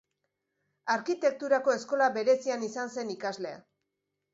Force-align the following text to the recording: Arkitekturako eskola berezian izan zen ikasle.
Arkitekturako 0.93 1.75
eskola 1.75 2.11
berezian 2.19 2.67
izan 2.73 2.95
zen 2.97 3.17
ikasle. 3.21 3.59